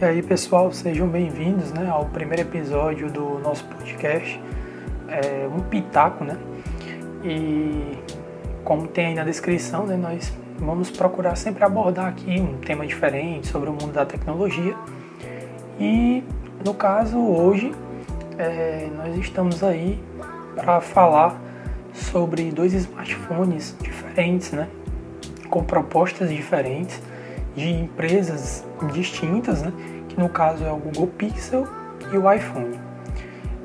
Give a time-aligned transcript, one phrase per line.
[0.00, 4.40] E aí pessoal, sejam bem-vindos né, ao primeiro episódio do nosso podcast,
[5.08, 6.38] é, um pitaco, né?
[7.24, 7.98] E
[8.62, 13.48] como tem aí na descrição, né, nós vamos procurar sempre abordar aqui um tema diferente
[13.48, 14.76] sobre o mundo da tecnologia.
[15.80, 16.22] E
[16.64, 17.74] no caso hoje
[18.38, 20.00] é, nós estamos aí
[20.54, 21.42] para falar
[21.92, 24.68] sobre dois smartphones diferentes, né?
[25.50, 27.02] Com propostas diferentes
[27.58, 29.72] de empresas distintas, né?
[30.08, 31.66] que no caso é o Google Pixel
[32.12, 32.78] e o iPhone.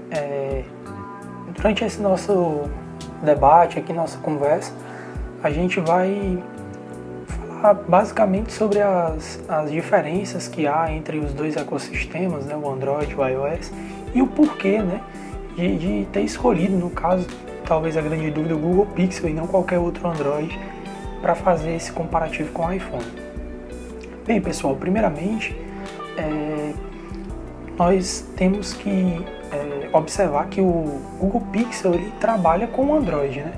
[0.10, 0.64] É,
[1.56, 2.64] durante esse nosso
[3.24, 4.74] debate, aqui nossa conversa,
[5.44, 6.42] a gente vai
[7.28, 12.56] falar basicamente sobre as, as diferenças que há entre os dois ecossistemas, né?
[12.56, 13.72] o Android e o iOS,
[14.14, 15.02] e o porquê né?
[15.56, 17.28] de, de ter escolhido, no caso,
[17.66, 20.60] talvez a grande dúvida, o Google Pixel e não qualquer outro Android
[21.22, 23.23] para fazer esse comparativo com o iPhone.
[24.26, 25.54] Bem, pessoal, primeiramente,
[26.18, 26.74] é,
[27.78, 28.90] nós temos que
[29.52, 33.54] é, observar que o Google Pixel ele trabalha com o Android, né?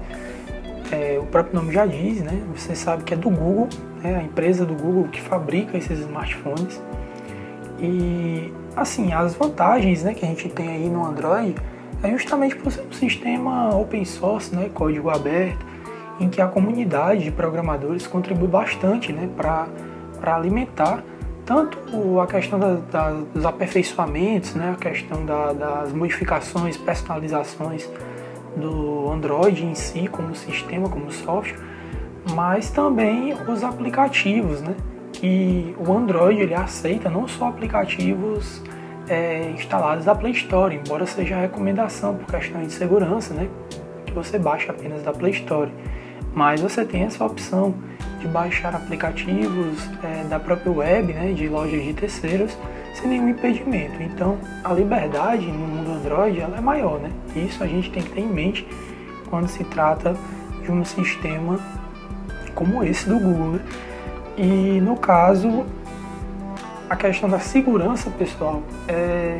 [0.91, 2.41] É, o próprio nome já diz, né?
[2.55, 3.69] Você sabe que é do Google,
[4.01, 4.17] né?
[4.17, 6.81] a empresa do Google que fabrica esses smartphones.
[7.79, 11.55] E assim, as vantagens né, que a gente tem aí no Android
[12.01, 15.63] é justamente por ser um sistema open source, né, código aberto,
[16.19, 19.67] em que a comunidade de programadores contribui bastante né, para
[20.15, 21.03] para alimentar
[21.45, 27.87] tanto a questão da, da, dos aperfeiçoamentos, né, a questão da, das modificações, personalizações
[28.57, 31.59] do Android em si, como sistema, como software,
[32.33, 34.75] mas também os aplicativos, né,
[35.13, 38.61] que o Android ele aceita não só aplicativos
[39.07, 43.47] é, instalados da Play Store, embora seja recomendação por questões de segurança, né,
[44.03, 45.71] que você baixe apenas da Play Store,
[46.33, 47.75] mas você tem essa opção
[48.19, 52.57] de baixar aplicativos é, da própria web, né, de lojas de terceiros,
[52.93, 54.01] sem nenhum impedimento.
[54.01, 57.11] Então, a liberdade no mundo Android ela é maior, né?
[57.35, 58.65] Isso a gente tem que ter em mente
[59.29, 60.15] quando se trata
[60.63, 61.59] de um sistema
[62.53, 63.53] como esse do Google.
[63.53, 63.59] Né?
[64.37, 65.65] E no caso,
[66.89, 69.39] a questão da segurança, pessoal, é,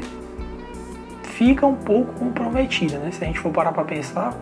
[1.24, 3.12] fica um pouco comprometida, né?
[3.12, 4.34] Se a gente for parar para pensar,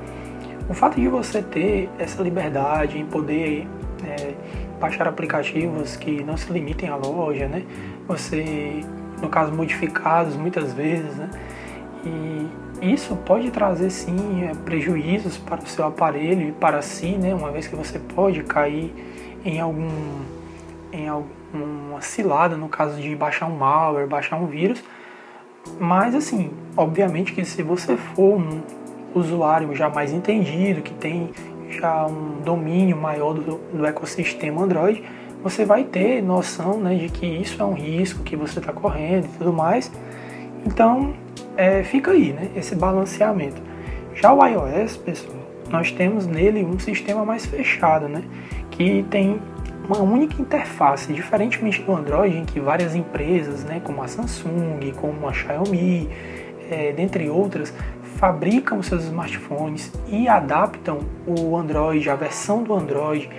[0.70, 3.68] o fato de você ter essa liberdade em poder
[4.06, 4.34] é,
[4.80, 7.64] baixar aplicativos que não se limitem à loja, né?
[8.08, 8.82] Você,
[9.22, 11.30] no caso, modificados muitas vezes, né?
[12.06, 17.34] E isso pode trazer sim é, prejuízos para o seu aparelho e para si, né?
[17.34, 18.94] Uma vez que você pode cair
[19.46, 19.90] em algum
[20.92, 24.84] em alguma cilada no caso de baixar um malware, baixar um vírus.
[25.80, 28.62] Mas assim, obviamente que se você for um
[29.16, 31.32] usuário já mais entendido, que tem
[31.80, 35.04] já um domínio maior do, do ecossistema Android,
[35.44, 39.26] você vai ter noção né, de que isso é um risco que você está correndo
[39.26, 39.92] e tudo mais.
[40.66, 41.14] Então,
[41.58, 43.62] é, fica aí né, esse balanceamento.
[44.16, 45.38] Já o iOS, pessoal,
[45.70, 48.24] nós temos nele um sistema mais fechado, né,
[48.72, 49.40] que tem
[49.86, 55.28] uma única interface, diferentemente do Android, em que várias empresas, né, como a Samsung, como
[55.28, 56.10] a Xiaomi,
[56.70, 57.74] é, dentre outras,
[58.24, 63.30] fabricam seus smartphones e adaptam o Android, a versão do Android,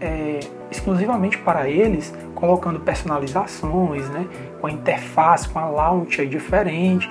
[0.00, 4.26] é, exclusivamente para eles, colocando personalizações, né,
[4.60, 7.08] com a interface, com a launcher diferente.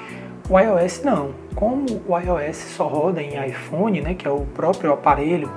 [0.49, 1.33] O iOS não.
[1.55, 5.49] Como o iOS só roda em iPhone, né, que é o próprio aparelho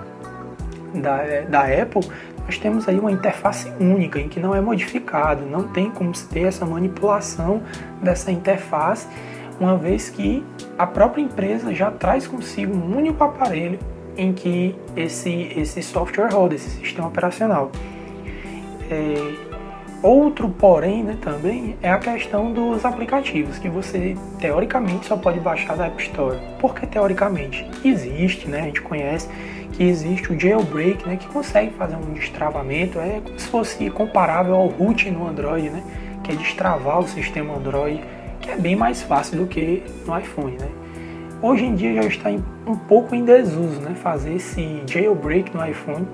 [0.94, 2.08] da, da Apple,
[2.44, 6.42] nós temos aí uma interface única em que não é modificado, não tem como ter
[6.42, 7.64] essa manipulação
[8.00, 9.08] dessa interface
[9.58, 10.44] uma vez que
[10.78, 13.78] a própria empresa já traz consigo um único aparelho
[14.16, 17.70] em que esse, esse software roda, esse sistema operacional.
[18.90, 19.14] É,
[20.02, 25.76] outro porém né, também é a questão dos aplicativos, que você teoricamente só pode baixar
[25.76, 26.38] da App Store.
[26.60, 27.68] Por que teoricamente?
[27.84, 29.28] Existe, né, a gente conhece
[29.72, 34.54] que existe o jailbreak, né, que consegue fazer um destravamento, é como se fosse comparável
[34.54, 35.82] ao root no Android, né,
[36.22, 38.00] que é destravar o sistema Android
[38.44, 40.68] que é bem mais fácil do que no iPhone, né?
[41.40, 43.94] Hoje em dia já está um pouco em desuso, né?
[43.94, 46.06] Fazer esse jailbreak no iPhone,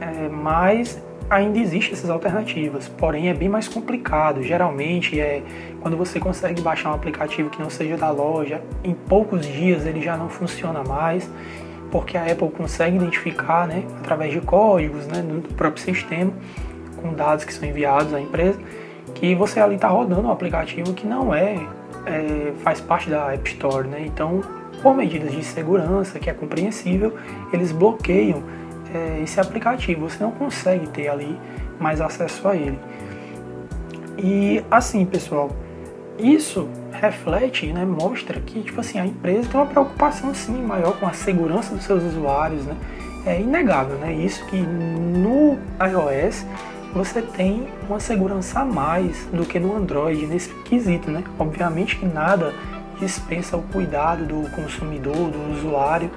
[0.00, 4.42] é, mas ainda existem essas alternativas, porém é bem mais complicado.
[4.42, 5.42] Geralmente é
[5.80, 10.02] quando você consegue baixar um aplicativo que não seja da loja, em poucos dias ele
[10.02, 11.28] já não funciona mais,
[11.90, 16.32] porque a Apple consegue identificar, né, através de códigos, né, do próprio sistema,
[17.00, 18.58] com dados que são enviados à empresa
[19.16, 21.66] que você ali está rodando um aplicativo que não é,
[22.04, 24.04] é, faz parte da App Store, né?
[24.04, 24.42] Então,
[24.82, 27.16] por medidas de segurança, que é compreensível,
[27.52, 28.42] eles bloqueiam
[28.94, 30.08] é, esse aplicativo.
[30.08, 31.38] Você não consegue ter ali
[31.80, 32.78] mais acesso a ele.
[34.18, 35.50] E assim, pessoal,
[36.18, 41.06] isso reflete, né, mostra que tipo assim, a empresa tem uma preocupação sim maior com
[41.06, 42.76] a segurança dos seus usuários, né?
[43.26, 44.12] É inegável, né?
[44.12, 46.46] Isso que no iOS
[46.94, 51.22] você tem uma segurança a mais do que no Android nesse quesito, né?
[51.38, 52.52] Obviamente que nada
[52.98, 56.10] dispensa o cuidado do consumidor, do usuário,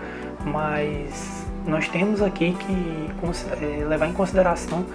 [0.46, 3.10] mas nós temos aqui que
[3.62, 4.86] é, levar em consideração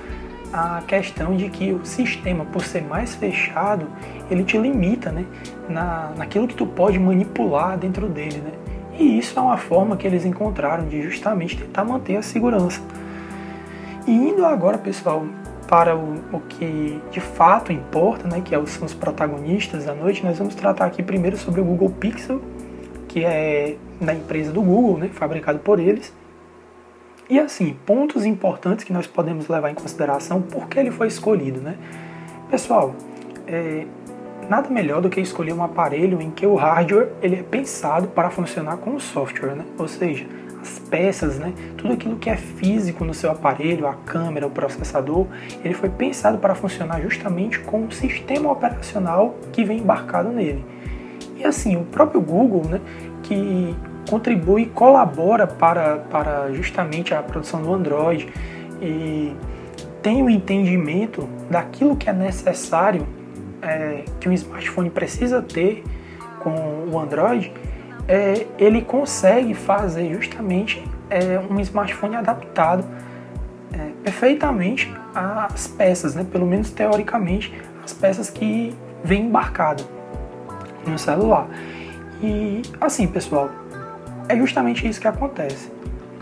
[0.52, 3.88] a questão de que o sistema, por ser mais fechado,
[4.30, 5.26] ele te limita né,
[5.68, 8.38] na, naquilo que tu pode manipular dentro dele.
[8.38, 8.52] Né?
[8.98, 12.80] E isso é uma forma que eles encontraram de justamente tentar manter a segurança.
[14.06, 15.26] E indo agora, pessoal,
[15.68, 20.24] para o, o que de fato importa, né, que é são os protagonistas da noite,
[20.24, 22.40] nós vamos tratar aqui primeiro sobre o Google Pixel,
[23.08, 26.12] que é da empresa do Google, né, fabricado por eles.
[27.28, 31.76] E assim, pontos importantes que nós podemos levar em consideração porque ele foi escolhido, né?
[32.50, 32.94] Pessoal,
[33.46, 33.86] é,
[34.48, 38.28] nada melhor do que escolher um aparelho em que o hardware ele é pensado para
[38.30, 39.64] funcionar com o software, né?
[39.78, 40.26] Ou seja,
[40.64, 41.52] as peças, né?
[41.76, 45.26] Tudo aquilo que é físico no seu aparelho, a câmera, o processador,
[45.62, 50.64] ele foi pensado para funcionar justamente com o sistema operacional que vem embarcado nele.
[51.36, 52.80] E assim, o próprio Google, né?
[53.22, 53.74] Que
[54.08, 58.28] contribui e colabora para, para justamente a produção do Android
[58.80, 59.34] e
[60.02, 63.06] tem o entendimento daquilo que é necessário
[63.62, 65.82] é, que um smartphone precisa ter
[66.40, 67.50] com o Android,
[68.06, 72.84] é, ele consegue fazer justamente é, um smartphone adaptado
[73.72, 76.24] é, perfeitamente às peças, né?
[76.30, 77.52] pelo menos teoricamente,
[77.84, 79.84] as peças que vem embarcado
[80.86, 81.48] no celular.
[82.22, 83.50] E assim, pessoal,
[84.28, 85.72] é justamente isso que acontece.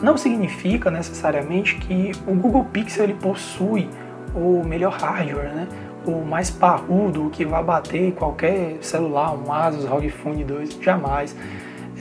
[0.00, 3.88] Não significa necessariamente que o Google Pixel ele possui
[4.34, 5.68] o melhor hardware, né?
[6.04, 11.36] o mais parrudo, que vai bater qualquer celular, um Asus ROG Phone 2, jamais.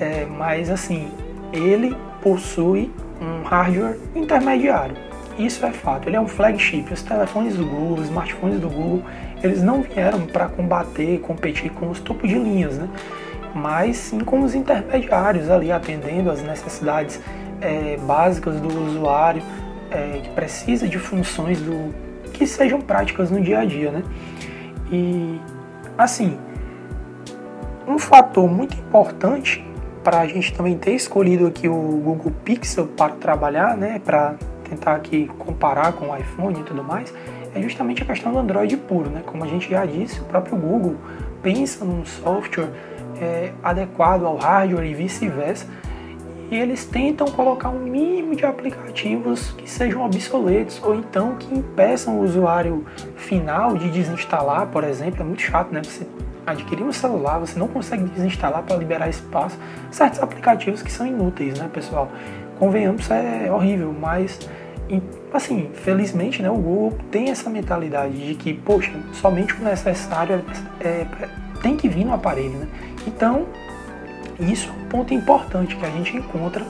[0.01, 1.11] É, mas assim,
[1.53, 4.97] ele possui um hardware intermediário.
[5.37, 6.91] Isso é fato, ele é um flagship.
[6.91, 9.03] Os telefones do Google, os smartphones do Google,
[9.43, 12.89] eles não vieram para combater, competir com os topos de linhas, né?
[13.53, 17.19] mas sim com os intermediários ali atendendo às necessidades
[17.59, 19.43] é, básicas do usuário
[19.91, 21.93] é, que precisa de funções do
[22.33, 24.03] que sejam práticas no dia a dia, né?
[24.91, 25.39] E
[25.97, 26.39] assim,
[27.87, 29.63] um fator muito importante
[30.03, 34.35] para a gente também ter escolhido aqui o Google Pixel para trabalhar, né, para
[34.69, 37.13] tentar aqui comparar com o iPhone e tudo mais,
[37.53, 39.21] é justamente a questão do Android puro, né?
[39.25, 40.95] Como a gente já disse, o próprio Google
[41.43, 42.69] pensa num software
[43.19, 45.67] é, adequado ao hardware e vice-versa.
[46.49, 52.19] E eles tentam colocar um mínimo de aplicativos que sejam obsoletos ou então que impeçam
[52.19, 55.21] o usuário final de desinstalar, por exemplo.
[55.21, 55.81] É muito chato, né?
[55.83, 56.05] Você
[56.45, 59.57] adquirir um celular, você não consegue desinstalar para liberar espaço.
[59.91, 62.09] Certos aplicativos que são inúteis, né, pessoal?
[62.57, 64.39] Convenhamos, é horrível, mas
[65.33, 70.43] assim, felizmente, né, o Google tem essa mentalidade de que, poxa, somente o necessário
[70.79, 71.29] é, é,
[71.61, 72.67] tem que vir no aparelho, né?
[73.07, 73.45] Então,
[74.39, 76.65] isso é um ponto importante que a gente encontra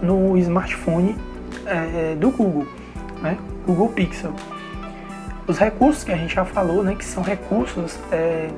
[0.00, 1.16] no smartphone
[1.66, 2.66] é, do Google,
[3.20, 3.36] né?
[3.66, 4.32] Google Pixel.
[5.46, 8.48] Os recursos que a gente já falou, né, que são recursos é,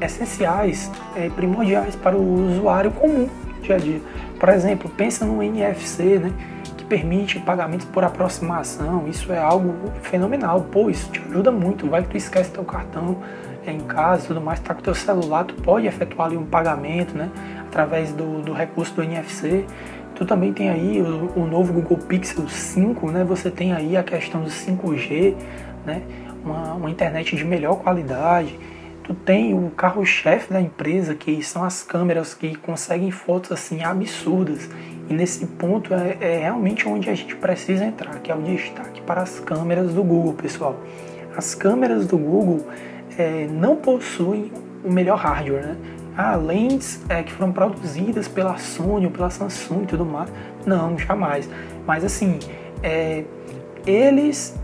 [0.00, 3.28] essenciais, é, primordiais para o usuário comum
[3.62, 4.00] dia a dia.
[4.38, 6.32] Por exemplo, pensa no NFC, né,
[6.76, 9.06] que permite pagamentos por aproximação.
[9.08, 10.66] Isso é algo fenomenal.
[10.72, 11.88] Pô, isso te ajuda muito.
[11.88, 13.18] Vai que tu esquece teu cartão
[13.66, 17.30] em casa tudo mais, tá com teu celular, tu pode efetuar ali um pagamento, né,
[17.66, 19.64] através do, do recurso do NFC.
[20.14, 24.02] Tu também tem aí o, o, novo Google Pixel 5, né, você tem aí a
[24.02, 25.34] questão do 5G,
[25.84, 26.02] né,
[26.44, 28.58] uma, uma internet de melhor qualidade.
[29.08, 34.68] Tu tem o carro-chefe da empresa, que são as câmeras que conseguem fotos assim absurdas.
[35.08, 39.00] E nesse ponto é, é realmente onde a gente precisa entrar, que é o destaque
[39.00, 40.78] para as câmeras do Google, pessoal.
[41.34, 42.66] As câmeras do Google
[43.16, 44.52] é, não possuem
[44.84, 45.76] o melhor hardware, né?
[46.14, 50.30] Ah, lentes é, que foram produzidas pela Sony ou pela Samsung e tudo mais.
[50.66, 51.48] Não, jamais.
[51.86, 52.40] Mas assim,
[52.82, 53.24] é,
[53.86, 54.54] eles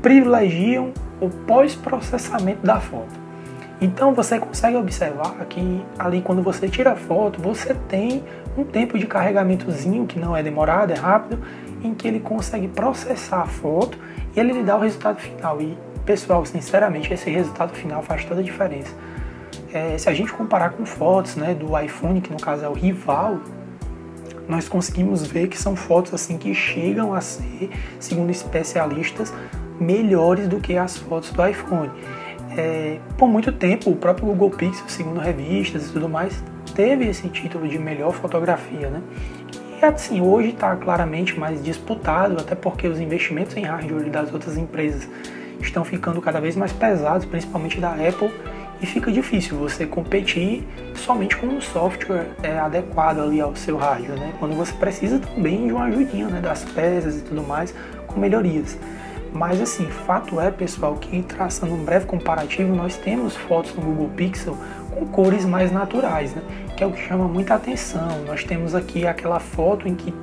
[0.00, 3.23] privilegiam o pós-processamento da foto.
[3.84, 8.24] Então você consegue observar que ali quando você tira a foto, você tem
[8.56, 11.38] um tempo de carregamentozinho que não é demorado, é rápido,
[11.82, 13.98] em que ele consegue processar a foto
[14.34, 15.60] e ele lhe dá o resultado final.
[15.60, 18.94] E Pessoal, sinceramente, esse resultado final faz toda a diferença.
[19.72, 22.74] É, se a gente comparar com fotos né, do iPhone, que no caso é o
[22.74, 23.40] rival,
[24.46, 29.32] nós conseguimos ver que são fotos assim que chegam a ser, segundo especialistas,
[29.80, 31.90] melhores do que as fotos do iPhone.
[32.56, 36.42] É, por muito tempo o próprio Google Pixel, segundo revistas e tudo mais,
[36.74, 39.02] teve esse título de melhor fotografia, né?
[39.80, 44.56] E assim, hoje está claramente mais disputado, até porque os investimentos em hardware das outras
[44.56, 45.08] empresas
[45.60, 48.30] estão ficando cada vez mais pesados, principalmente da Apple,
[48.80, 54.18] e fica difícil você competir somente com um software é, adequado ali ao seu hardware,
[54.18, 54.32] né?
[54.38, 57.74] Quando você precisa também de uma ajudinha, né, das peças e tudo mais,
[58.06, 58.78] com melhorias.
[59.34, 64.08] Mas assim, fato é, pessoal, que traçando um breve comparativo, nós temos fotos no Google
[64.10, 64.56] Pixel
[64.94, 66.42] com cores mais naturais, né?
[66.76, 68.22] Que é o que chama muita atenção.
[68.24, 70.14] Nós temos aqui aquela foto em que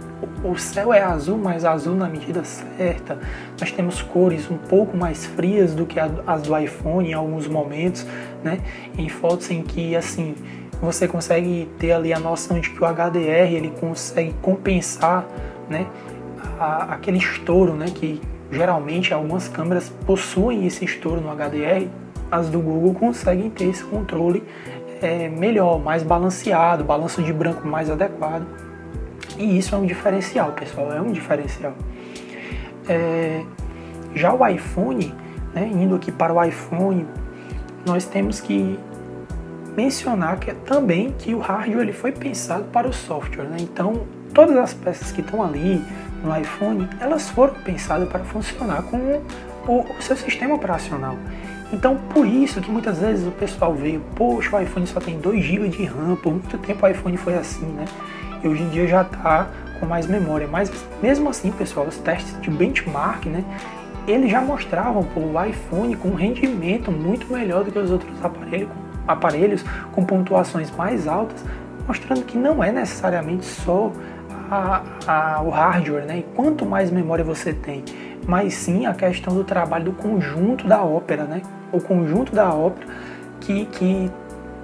[0.45, 3.19] o céu é azul, mas azul na medida certa.
[3.59, 8.07] Nós temos cores um pouco mais frias do que as do iPhone em alguns momentos,
[8.41, 8.59] né?
[8.97, 10.35] Em fotos em que assim
[10.81, 15.27] você consegue ter ali a noção de que o HDR ele consegue compensar,
[15.69, 15.85] né?
[16.57, 17.87] A, aquele estouro, né?
[17.93, 21.87] Que geralmente algumas câmeras possuem esse estouro no HDR,
[22.31, 24.43] as do Google conseguem ter esse controle
[25.01, 28.45] é, melhor, mais balanceado, balanço de branco mais adequado.
[29.37, 31.73] E isso é um diferencial, pessoal, é um diferencial.
[32.87, 33.43] É,
[34.13, 35.13] já o iPhone,
[35.53, 37.07] né, indo aqui para o iPhone,
[37.85, 38.77] nós temos que
[39.75, 43.45] mencionar que, também que o hardware ele foi pensado para o software.
[43.45, 43.57] Né?
[43.61, 45.83] Então, todas as peças que estão ali,
[46.23, 48.97] no iPhone, elas foram pensadas para funcionar com
[49.67, 51.17] o, o seu sistema operacional.
[51.73, 55.43] Então, por isso que muitas vezes o pessoal veio, poxa, o iPhone só tem 2
[55.43, 57.85] GB de RAM, por muito tempo o iPhone foi assim, né?
[58.43, 59.47] E hoje em dia já está
[59.79, 60.47] com mais memória.
[60.47, 63.43] Mas mesmo assim, pessoal, os testes de benchmark, né?
[64.05, 68.69] Eles já mostravam o iPhone com um rendimento muito melhor do que os outros aparelhos,
[69.07, 69.63] aparelhos
[69.93, 71.43] com pontuações mais altas,
[71.87, 73.91] mostrando que não é necessariamente só
[74.51, 76.19] a, a, o hardware, né?
[76.19, 77.85] E quanto mais memória você tem,
[78.27, 81.41] mas sim a questão do trabalho do conjunto da ópera, né?
[81.71, 82.85] O conjunto da ópera
[83.39, 84.11] que, que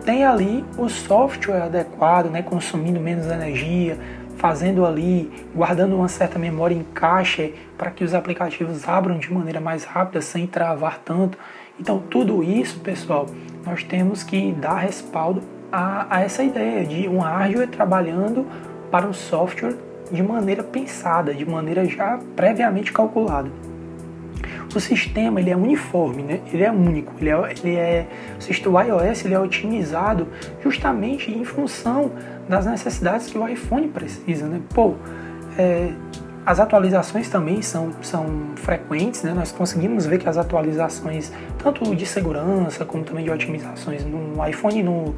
[0.04, 2.42] tem ali o software adequado, né?
[2.42, 3.98] Consumindo menos energia,
[4.36, 9.62] fazendo ali, guardando uma certa memória em caixa para que os aplicativos abram de maneira
[9.62, 11.38] mais rápida, sem travar tanto.
[11.80, 13.26] Então, tudo isso, pessoal,
[13.66, 15.42] nós temos que dar respaldo
[15.72, 18.46] a, a essa ideia de um hardware trabalhando
[18.92, 19.76] para um software
[20.12, 23.50] de maneira pensada, de maneira já previamente calculada.
[24.74, 26.42] O sistema ele é uniforme, né?
[26.52, 28.08] ele é único, ele é, ele é,
[28.66, 30.28] o iOS ele é otimizado
[30.62, 32.12] justamente em função
[32.48, 34.46] das necessidades que o iPhone precisa.
[34.46, 34.62] Né?
[34.74, 34.96] Pô,
[35.58, 35.92] é,
[36.46, 38.26] as atualizações também são, são
[38.56, 39.34] frequentes, né?
[39.34, 44.84] nós conseguimos ver que as atualizações, tanto de segurança como também de otimizações no iPhone,
[44.84, 45.16] no,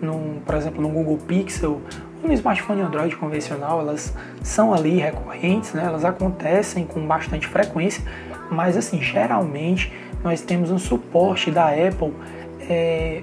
[0.00, 1.80] no, por exemplo, no Google Pixel
[2.22, 5.84] no smartphone Android convencional, elas são ali recorrentes, né?
[5.84, 8.04] elas acontecem com bastante frequência,
[8.50, 12.12] mas assim, geralmente nós temos um suporte da Apple
[12.60, 13.22] é,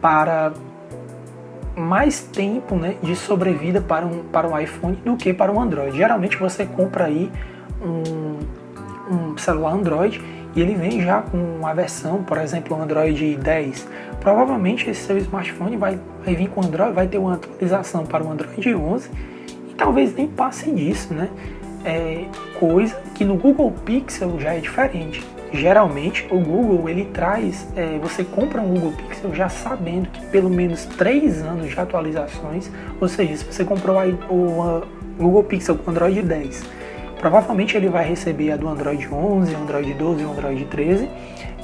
[0.00, 0.52] para
[1.74, 5.96] mais tempo né, de sobrevida para um, para o iPhone do que para o Android.
[5.96, 7.30] Geralmente você compra aí
[7.82, 8.38] um,
[9.14, 10.22] um celular Android
[10.56, 13.86] e ele vem já com a versão, por exemplo, Android 10.
[14.20, 18.32] Provavelmente esse seu smartphone vai, vai vir com Android, vai ter uma atualização para o
[18.32, 19.10] Android 11
[19.70, 21.28] e talvez nem passe disso, né?
[21.84, 22.24] É
[22.58, 25.22] coisa que no Google Pixel já é diferente.
[25.52, 30.48] Geralmente o Google ele traz, é, você compra um Google Pixel já sabendo que pelo
[30.48, 33.96] menos 3 anos de atualizações, ou seja, se você comprou
[34.30, 34.82] o
[35.18, 36.85] Google Pixel com Android 10
[37.18, 41.08] Provavelmente ele vai receber a do Android 11, Android 12 e Android 13.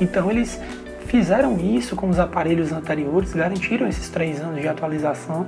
[0.00, 0.60] Então eles
[1.06, 5.46] fizeram isso com os aparelhos anteriores, garantiram esses três anos de atualização,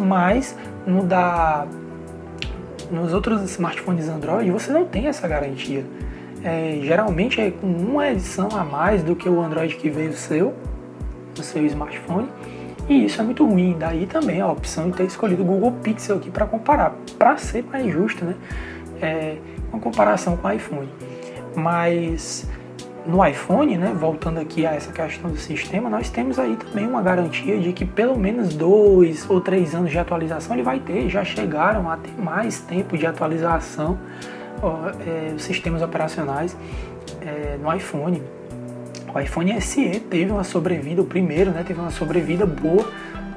[0.00, 0.56] mas
[0.86, 1.66] no da,
[2.90, 5.84] nos outros smartphones Android você não tem essa garantia.
[6.42, 10.54] É, geralmente é com uma edição a mais do que o Android que veio seu,
[11.36, 12.28] no seu smartphone.
[12.86, 13.76] E isso é muito ruim.
[13.78, 17.64] Daí também a opção de ter escolhido o Google Pixel aqui para comparar, para ser
[17.64, 18.34] mais justo, né?
[19.00, 19.36] É,
[19.72, 20.88] uma comparação com o iPhone.
[21.54, 22.48] Mas
[23.06, 27.02] no iPhone, né, voltando aqui a essa questão do sistema, nós temos aí também uma
[27.02, 31.08] garantia de que pelo menos dois ou três anos de atualização ele vai ter.
[31.08, 33.98] Já chegaram a ter mais tempo de atualização
[34.62, 36.56] ó, é, os sistemas operacionais
[37.20, 38.22] é, no iPhone.
[39.14, 42.90] O iPhone SE teve uma sobrevida, o primeiro, né, teve uma sobrevida boa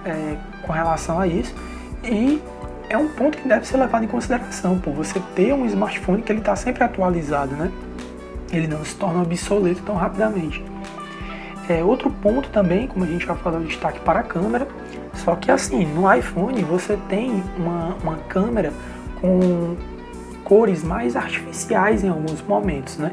[0.06, 1.54] é, com relação a isso.
[2.04, 2.42] E
[2.90, 6.32] é um ponto que deve ser levado em consideração, por você ter um smartphone que
[6.32, 7.72] ele está sempre atualizado, né?
[8.52, 10.64] Ele não se torna obsoleto tão rapidamente.
[11.68, 14.68] É, outro ponto também, como a gente já falou, destaque para a câmera,
[15.14, 18.72] só que assim, no iPhone você tem uma, uma câmera
[19.20, 19.76] com
[20.46, 23.12] cores mais artificiais em alguns momentos, né?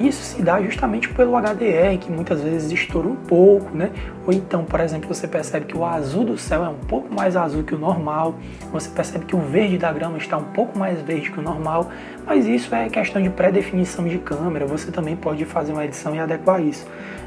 [0.00, 3.90] Isso se dá justamente pelo HDR, que muitas vezes estoura um pouco, né?
[4.26, 7.36] Ou então, por exemplo, você percebe que o azul do céu é um pouco mais
[7.36, 8.34] azul que o normal,
[8.72, 11.90] você percebe que o verde da grama está um pouco mais verde que o normal,
[12.24, 16.18] mas isso é questão de pré-definição de câmera, você também pode fazer uma edição e
[16.18, 16.86] adequar isso.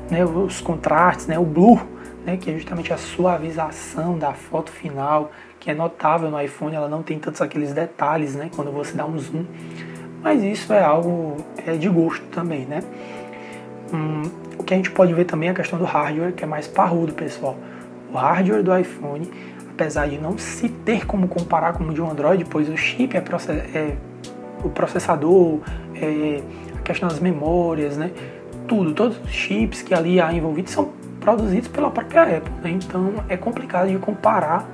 [0.10, 0.26] Né?
[0.26, 1.38] Os contrastes, né?
[1.38, 1.86] o blur,
[2.26, 2.38] né?
[2.38, 7.04] que é justamente a suavização da foto final, que é notável no iPhone, ela não
[7.04, 8.50] tem tantos aqueles detalhes né?
[8.56, 9.46] quando você dá um zoom
[10.24, 11.38] mas isso é algo
[11.68, 12.82] é, de gosto também, né?
[13.94, 14.24] Hum,
[14.58, 16.68] o que a gente pode ver também é a questão do hardware, que é mais
[16.68, 17.58] parrudo, pessoal.
[18.12, 19.30] O hardware do iPhone,
[19.70, 23.18] apesar de não se ter como comparar com o de um Android, pois o chip
[23.18, 23.20] é,
[23.78, 23.98] é
[24.64, 25.60] o processador,
[25.96, 26.42] é,
[26.78, 28.12] a questão das memórias, né?
[28.68, 32.72] Tudo, todos os chips que ali há envolvidos são produzidos pela própria Apple, né?
[32.72, 34.66] Então é complicado de comparar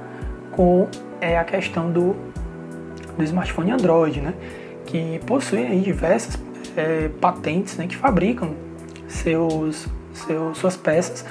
[0.52, 0.88] com
[1.20, 2.16] é, a questão do,
[3.18, 4.34] do smartphone Android, né?
[4.90, 6.38] Que possuem diversas
[6.76, 8.56] é, patentes né, que fabricam
[9.08, 11.24] seus, seus, suas peças.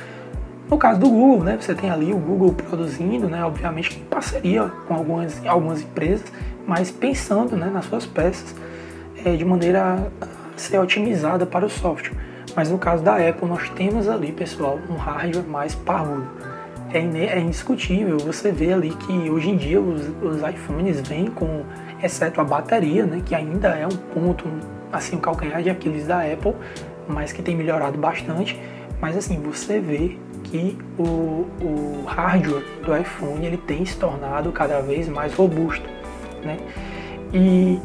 [0.71, 4.71] No caso do Google, né, você tem ali o Google produzindo, né, obviamente em parceria
[4.87, 6.33] com algumas, algumas empresas,
[6.67, 8.55] mas pensando né, nas suas peças
[9.25, 12.17] é, de maneira a ser otimizada para o software.
[12.55, 16.27] Mas no caso da Apple, nós temos ali, pessoal, um hardware mais parrudo.
[16.93, 21.65] É, é indiscutível, você vê ali que hoje em dia os, os iPhones vêm com
[22.03, 24.45] exceto a bateria, né, que ainda é um ponto,
[24.93, 26.55] assim, o calcanhar de Aquiles da Apple,
[27.07, 28.59] mas que tem melhorado bastante.
[29.01, 34.81] Mas assim, você vê que o, o hardware do iPhone ele tem se tornado cada
[34.81, 35.89] vez mais robusto,
[36.43, 36.59] né?
[37.33, 37.81] E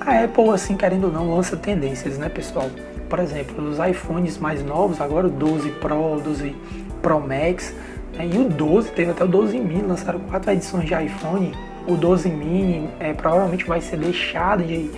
[0.00, 2.70] a Apple, assim, querendo ou não, lança tendências, né, pessoal?
[3.08, 6.54] Por exemplo, os iPhones mais novos, agora o 12 Pro, o 12
[7.00, 7.74] Pro Max,
[8.22, 11.52] e o 12, teve até o 12 mini, lançaram quatro edições de iPhone
[11.86, 14.90] o 12 mini é, provavelmente vai ser deixado de,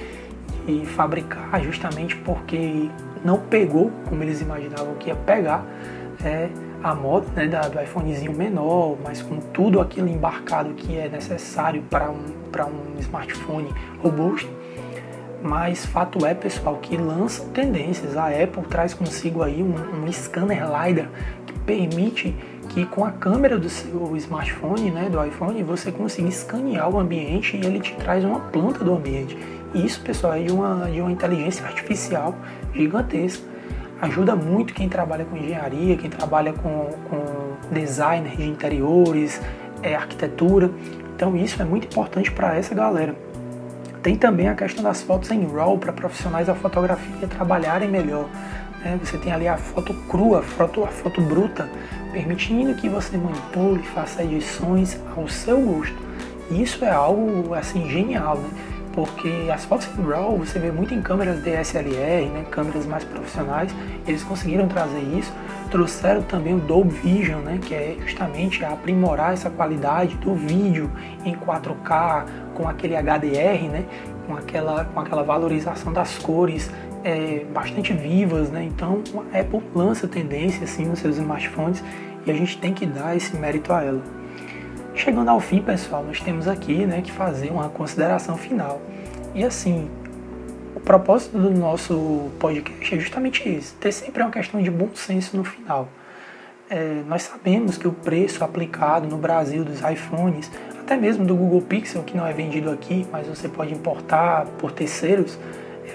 [0.67, 2.89] de, fabricar justamente porque
[3.25, 5.65] não pegou como eles imaginavam que ia pegar
[6.25, 6.49] é,
[6.83, 11.83] a moda né, da, do iPhonezinho menor, mas com tudo aquilo embarcado que é necessário
[11.91, 14.49] para um, um smartphone robusto.
[15.43, 18.17] Mas fato é, pessoal, que lança tendências.
[18.17, 21.09] A Apple traz consigo aí um, um scanner LiDAR
[21.45, 22.35] que permite
[22.69, 27.57] que com a câmera do seu smartphone, né, do iPhone, você consiga escanear o ambiente
[27.57, 29.37] e ele te traz uma planta do ambiente.
[29.75, 32.35] E isso, pessoal, é de uma, de uma inteligência artificial
[32.75, 33.45] gigantesca.
[34.01, 37.25] Ajuda muito quem trabalha com engenharia, quem trabalha com, com
[37.73, 39.41] designer de interiores,
[39.83, 40.71] é, arquitetura.
[41.15, 43.15] Então isso é muito importante para essa galera.
[44.03, 48.29] Tem também a questão das fotos em RAW para profissionais da fotografia trabalharem melhor.
[48.85, 48.99] Né?
[49.03, 51.69] Você tem ali a foto crua, a foto, a foto bruta,
[52.13, 56.07] permitindo que você manipule, faça edições ao seu gosto.
[56.51, 58.51] Isso é algo assim genial, né?
[58.97, 62.47] porque as fotos em RAW você vê muito em câmeras DSLR, né?
[62.51, 63.71] câmeras mais profissionais,
[64.07, 65.31] eles conseguiram trazer isso.
[65.71, 67.59] Trouxeram também o Dolby Vision, né?
[67.61, 70.91] que é justamente aprimorar essa qualidade do vídeo
[71.27, 73.85] em 4K com aquele HDR, né?
[74.27, 76.71] com, aquela, com aquela valorização das cores
[77.07, 78.65] é, bastante vivas, né?
[78.65, 81.83] Então a Apple lança tendência assim nos seus smartphones
[82.27, 84.03] e a gente tem que dar esse mérito a ela.
[84.93, 88.81] Chegando ao fim, pessoal, nós temos aqui, né, que fazer uma consideração final.
[89.35, 89.89] E assim,
[90.75, 95.37] o propósito do nosso podcast é justamente esse: ter sempre uma questão de bom senso
[95.37, 95.89] no final.
[96.69, 101.63] É, nós sabemos que o preço aplicado no Brasil dos iPhones, até mesmo do Google
[101.63, 105.39] Pixel, que não é vendido aqui, mas você pode importar por terceiros,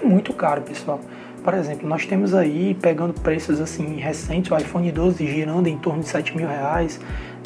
[0.00, 1.00] é muito caro, pessoal.
[1.42, 6.00] Por exemplo, nós temos aí, pegando preços assim recentes, o iPhone 12 girando em torno
[6.00, 7.00] de 7 mil reais,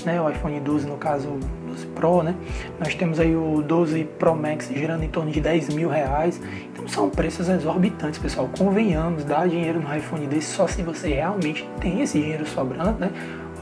[0.05, 0.21] né?
[0.21, 2.35] O iPhone 12, no caso, 12 Pro, né?
[2.79, 6.39] Nós temos aí o 12 Pro Max girando em torno de 10 mil reais.
[6.73, 8.51] Então são preços exorbitantes, pessoal.
[8.59, 13.11] Convenhamos, dar dinheiro no iPhone desse só se você realmente tem esse dinheiro sobrando, né?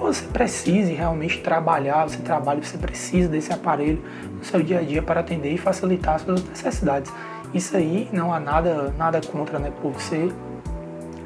[0.00, 4.02] Ou você precise realmente trabalhar, você trabalha, você precisa desse aparelho
[4.36, 7.12] no seu dia a dia para atender e facilitar as suas necessidades.
[7.54, 9.72] Isso aí não há nada, nada contra, né?
[9.80, 10.28] Por você,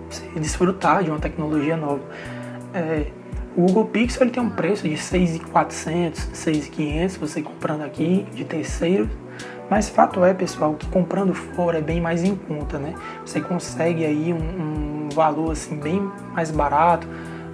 [0.08, 2.02] você desfrutar de uma tecnologia nova.
[2.74, 3.06] É,
[3.56, 9.08] o Google Pixel ele tem um preço de 6.400, 6.500, você comprando aqui de terceiro.
[9.70, 12.94] Mas fato é, pessoal, que comprando fora é bem mais em conta, né?
[13.24, 17.08] Você consegue aí um, um valor assim bem mais barato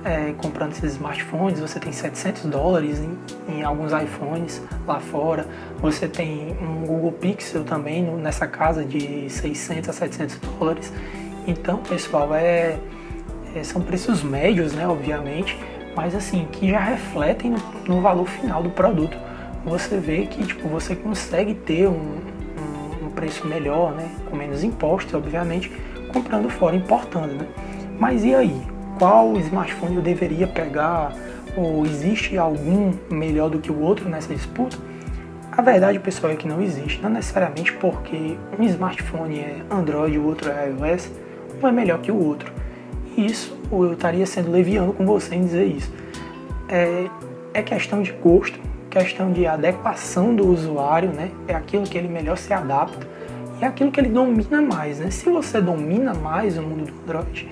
[0.05, 5.47] é, comprando esses smartphones, você tem 700 dólares em, em, alguns iPhones lá fora,
[5.81, 10.93] você tem um Google Pixel também no, nessa casa de 600 a 700 dólares.
[11.47, 12.79] Então, pessoal, é,
[13.55, 15.59] é, são preços médios, né, obviamente,
[15.97, 19.17] mas assim, que já refletem no, no, valor final do produto.
[19.65, 24.63] Você vê que tipo, você consegue ter um, um, um preço melhor, né, com menos
[24.63, 25.73] impostos, obviamente,
[26.13, 27.47] comprando fora, importando, né?
[27.99, 28.74] Mas e aí?
[28.99, 31.13] Qual smartphone eu deveria pegar?
[31.57, 34.77] Ou existe algum melhor do que o outro nessa disputa?
[35.51, 37.01] A verdade, pessoal, é que não existe.
[37.01, 41.11] Não necessariamente porque um smartphone é Android e o outro é iOS,
[41.63, 42.53] um é melhor que o outro.
[43.17, 45.93] E isso, eu estaria sendo leviano com você em dizer isso.
[46.69, 47.09] É,
[47.53, 48.59] é questão de gosto,
[48.91, 51.31] questão de adequação do usuário, né?
[51.47, 53.07] É aquilo que ele melhor se adapta
[53.61, 55.11] e é aquilo que ele domina mais, né?
[55.11, 57.49] Se você domina mais o mundo do Android,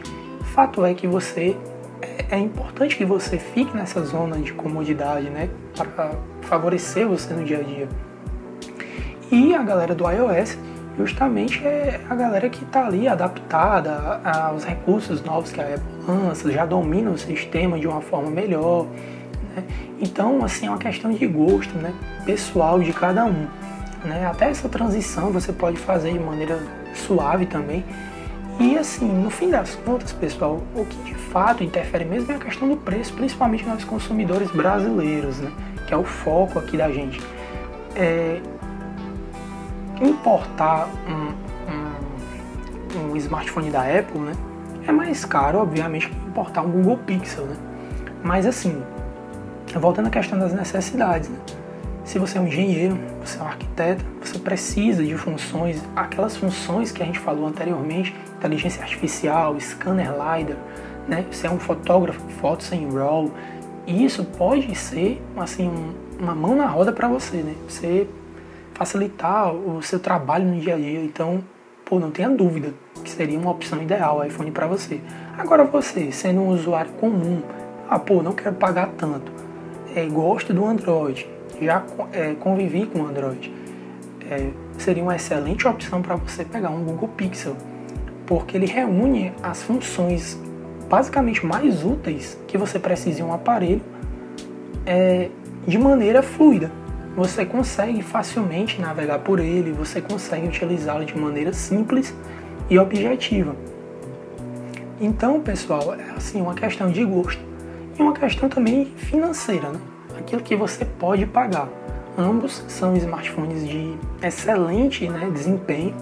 [0.53, 1.57] fato é que você
[2.03, 5.49] é, é importante que você fique nessa zona de comodidade, né?
[5.75, 6.13] Para
[6.43, 7.89] favorecer você no dia a dia.
[9.31, 10.59] E a galera do iOS
[10.99, 16.53] justamente é a galera que está ali adaptada aos recursos novos que a Apple lança,
[16.53, 18.87] já domina o sistema de uma forma melhor.
[19.57, 19.65] Né?
[20.01, 21.95] Então, assim, é uma questão de gosto né?
[22.27, 23.47] pessoal de cada um.
[24.05, 24.27] Né?
[24.27, 26.59] Até essa transição você pode fazer de maneira
[26.95, 27.83] suave também.
[28.61, 32.39] E assim, no fim das contas, pessoal, o que de fato interfere mesmo é a
[32.39, 35.51] questão do preço, principalmente nós consumidores brasileiros, né?
[35.87, 37.21] que é o foco aqui da gente.
[37.95, 38.41] É,
[40.01, 41.35] importar um,
[42.99, 44.33] um, um, smartphone da Apple né,
[44.87, 47.45] é mais caro, obviamente, que importar um Google Pixel.
[47.45, 47.57] Né?
[48.23, 48.83] Mas assim,
[49.75, 51.39] voltando à questão das necessidades, né?
[52.05, 56.91] se você é um engenheiro, você é um arquiteto, você precisa de funções, aquelas funções
[56.91, 60.57] que a gente falou anteriormente, inteligência artificial, scanner LiDAR,
[61.07, 61.25] né?
[61.31, 63.31] Você é um fotógrafo, fotos em RAW,
[63.87, 67.55] isso pode ser assim um, uma mão na roda para você, né?
[67.69, 68.09] Você
[68.75, 71.05] facilitar o seu trabalho no dia a dia.
[71.05, 71.43] Então,
[71.85, 72.73] pô, não tenha dúvida
[73.05, 75.01] que seria uma opção ideal o iPhone para você.
[75.39, 77.43] Agora você, sendo um usuário comum,
[77.89, 79.31] ah, pô, não quero pagar tanto,
[79.95, 81.29] é, gosto do Android,
[81.61, 83.53] já é, convivi com o Android,
[84.31, 87.57] é, seria uma excelente opção para você pegar um Google Pixel,
[88.33, 90.41] porque ele reúne as funções
[90.89, 93.83] basicamente mais úteis que você precisa em um aparelho
[94.87, 95.29] é,
[95.67, 96.73] de maneira fluida.
[97.15, 102.15] Você consegue facilmente navegar por ele, você consegue utilizá-lo de maneira simples
[102.71, 103.55] e objetiva.
[104.99, 107.43] Então, pessoal, é assim uma questão de gosto
[107.99, 109.79] e uma questão também financeira, né?
[110.19, 111.69] Aquilo que você pode pagar.
[112.17, 115.95] Ambos são smartphones de excelente né, desempenho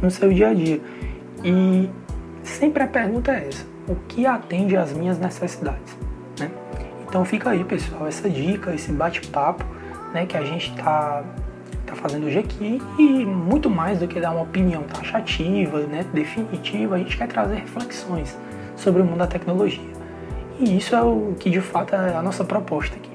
[0.00, 0.80] no seu dia a dia.
[1.44, 1.90] E
[2.42, 5.96] sempre a pergunta é essa: o que atende às minhas necessidades.
[6.38, 6.50] Né?
[7.06, 9.64] Então fica aí, pessoal, essa dica, esse bate-papo
[10.12, 11.22] né, que a gente está
[11.86, 16.94] tá fazendo hoje aqui e muito mais do que dar uma opinião taxativa, né, definitiva,
[16.94, 18.36] a gente quer trazer reflexões
[18.76, 19.94] sobre o mundo da tecnologia.
[20.58, 23.10] E isso é o que de fato é a nossa proposta aqui.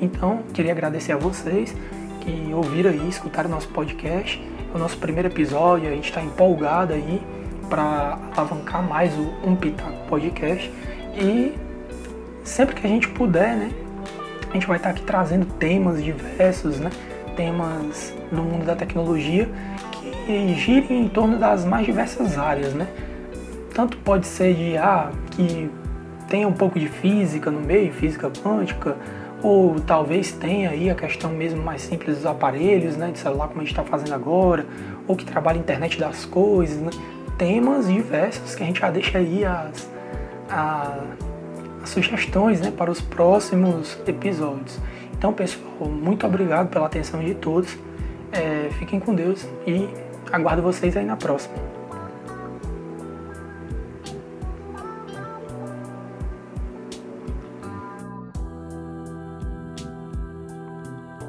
[0.00, 1.76] Então, queria agradecer a vocês
[2.20, 6.22] que ouviram aí, escutaram o nosso podcast, é o nosso primeiro episódio, a gente está
[6.22, 7.20] empolgado aí
[7.70, 10.70] para alavancar mais o Um Pitaco Podcast.
[11.14, 11.54] E
[12.44, 13.70] sempre que a gente puder, né,
[14.50, 16.90] a gente vai estar aqui trazendo temas diversos, né,
[17.36, 19.48] temas no mundo da tecnologia
[20.26, 22.88] que girem em torno das mais diversas áreas, né.
[23.72, 25.70] Tanto pode ser de ah, que
[26.28, 28.96] tenha um pouco de física no meio, física quântica,
[29.42, 33.60] ou talvez tenha aí a questão mesmo mais simples dos aparelhos, né, de celular como
[33.60, 34.66] a gente está fazendo agora,
[35.08, 36.90] ou que trabalha a internet das coisas, né?
[37.40, 39.90] Temas diversos que a gente já deixa aí as,
[40.46, 41.02] as,
[41.82, 44.78] as sugestões né, para os próximos episódios.
[45.16, 47.78] Então, pessoal, muito obrigado pela atenção de todos.
[48.30, 49.88] É, fiquem com Deus e
[50.30, 51.79] aguardo vocês aí na próxima.